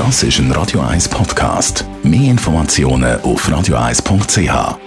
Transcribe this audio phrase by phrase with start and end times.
[0.00, 1.84] Das ist ein Radio 1 Podcast.
[2.02, 4.78] Mehr Informationen auf radio1.ch.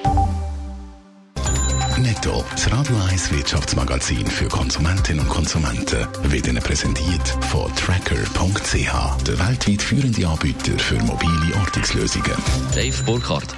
[1.99, 9.47] Netto, das Radio 1 Wirtschaftsmagazin für Konsumentinnen und Konsumenten, wird Ihnen präsentiert von Tracker.ch, der
[9.47, 12.33] weltweit führende Anbieter für mobile Ortungslösungen.
[12.73, 13.55] Dave Burkhardt.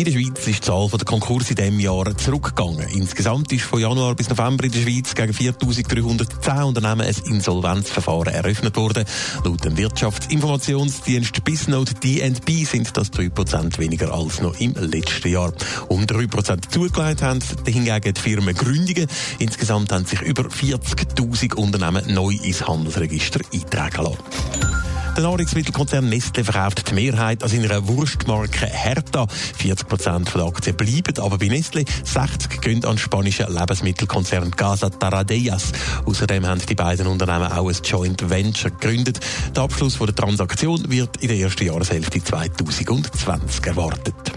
[0.00, 2.88] In der Schweiz ist die Zahl der Konkurse in diesem Jahr zurückgegangen.
[2.88, 8.78] Insgesamt ist von Januar bis November in der Schweiz gegen 4.310 Unternehmen ein Insolvenzverfahren eröffnet
[8.78, 9.04] worden.
[9.44, 15.52] Laut dem Wirtschaftsinformationsdienst Bisnote DNB sind das 3% weniger als noch im letzten Jahr.
[15.88, 19.06] Um 3% zugelegt haben hingegen die Firmen Gründungen.
[19.38, 24.69] Insgesamt haben sich über 40.000 Unternehmen neu ins Handelsregister eintragen lassen.
[25.16, 29.26] Der Nahrungsmittelkonzern Nestle verkauft die Mehrheit an seiner Wurstmarke Herta.
[29.58, 31.84] 40 Prozent der Aktien bleiben aber bei Nestle.
[32.04, 35.72] 60 gehen an den spanischen Lebensmittelkonzern Casa Taradellas.
[36.06, 39.20] Außerdem haben die beiden Unternehmen auch ein Joint Venture gegründet.
[39.54, 44.29] Der Abschluss der Transaktion wird in der ersten Jahreshälfte 2020 erwartet.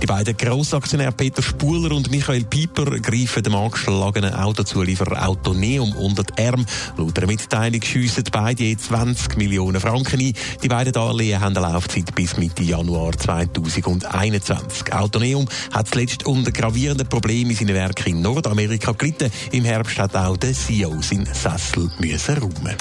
[0.00, 6.40] Die beiden Grossaktionäre Peter Spuler und Michael Pieper greifen dem angeschlagenen Autozulieferer Autoneum unter die
[6.40, 6.64] Arme.
[6.96, 10.32] Laut einer Mitteilung schiessen beide je 20 Millionen Franken ein.
[10.62, 14.92] Die beiden Darlehen haben eine Laufzeit bis Mitte Januar 2021.
[14.92, 19.32] Autoneum hat zuletzt unter gravierenden Problemen in seinen Werken in Nordamerika gelitten.
[19.50, 22.76] Im Herbst hat auch der CEO seinen Sessel müssen räumen.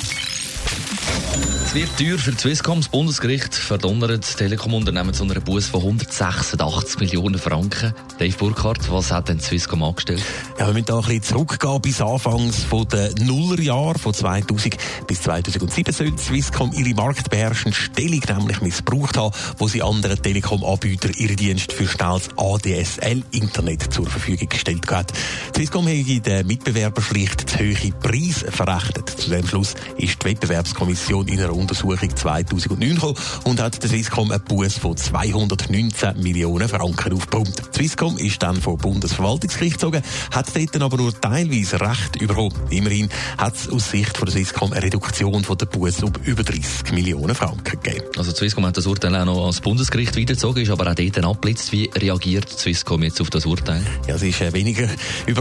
[1.67, 2.79] Es wird teuer für Swisscom.
[2.79, 7.93] Das Bundesgericht verdonnert Telekom-Unternehmen zu einer Buß von 186 Millionen Franken.
[8.17, 10.23] Dave Burkhardt, was hat denn Swisscom angestellt?
[10.57, 15.21] Ja, wir müssen da ein bisschen zurückgehen bis Anfangs von den Nullerjahren, von 2000 bis
[15.23, 21.75] 2007 soll Swisscom ihre marktbeherrschende Stellung nämlich missbraucht haben, wo sie anderen Telekom-Anbietern ihre Dienste
[21.75, 25.11] für schnelles ADSL-Internet zur Verfügung gestellt hat.
[25.57, 29.09] Swisscom hat den Mitbewerber schlicht zu hohe Preise verrechnet.
[29.09, 34.31] Zu dem Schluss ist die Wettbewerbskommission in einer Untersuchung 2009 gekommen und hat der Swisscom
[34.31, 37.73] einen Buß von 219 Millionen Franken aufgepumpt.
[37.73, 42.55] Swisscom ist dann vor Bundesverwaltungsgericht gezogen, hat dort aber nur teilweise Recht überhaupt.
[42.71, 46.43] Immerhin hat es aus Sicht von der Swisscom eine Reduktion von der Buß um über
[46.43, 48.05] 30 Millionen Franken gegeben.
[48.15, 51.71] Also Swisscom hat das Urteil auch noch ans Bundesgericht weitergezogen, ist aber auch dort abblitzt.
[51.71, 53.81] Wie reagiert Swisscom jetzt auf das Urteil?
[54.07, 54.87] Ja, es ist äh, weniger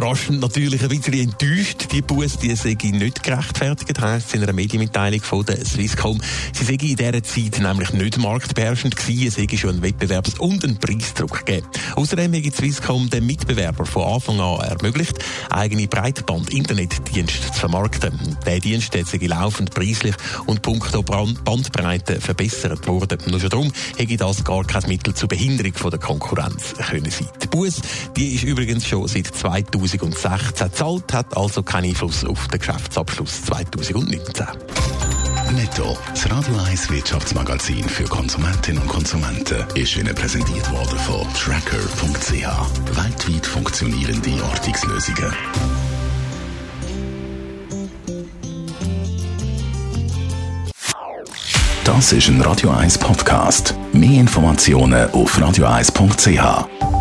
[0.07, 1.89] überraschend, natürlich ein bisschen enttäuscht.
[1.91, 6.21] Die Buß, die sei nicht gerechtfertigt, heisst es in einer Medienmitteilung von der Swisscom.
[6.53, 10.63] Sie sei in dieser Zeit nämlich nicht marktbeherrschend gewesen, es sei schon einen Wettbewerbs- und
[10.63, 11.67] einen Preisdruck gegeben.
[11.97, 15.19] Außerdem hat Swisscom den Mitbewerber von Anfang an ermöglicht,
[15.51, 18.37] eigene Breitband-Internetdienste zu vermarkten.
[18.47, 20.15] Der Dienst sich laufend preislich
[20.47, 23.19] und punkto Bandbreite verbessert worden.
[23.29, 27.29] Nur schon darum hätte das gar kein Mittel zur Behinderung der Konkurrenz können sein.
[27.57, 27.81] Buß,
[28.17, 34.47] die ist übrigens schon seit 2016 zahlt, hat also keinen Einfluss auf den Geschäftsabschluss 2019.
[35.55, 42.33] Netto, das Radio 1 Wirtschaftsmagazin für Konsumentinnen und Konsumenten, ist Ihnen präsentiert worden von Tracker.ch.
[42.95, 45.33] Weltweit funktionierende Ortungslösungen.
[51.85, 53.75] Das ist ein Radio 1 Podcast.
[53.95, 56.96] Mehr Informationen auf radio1.ch.